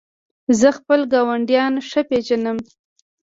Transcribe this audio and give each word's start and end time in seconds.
زه 0.59 0.69
خپل 0.77 0.99
ګاونډیان 1.13 1.73
ښه 1.89 2.01
پېژنم. 2.09 2.57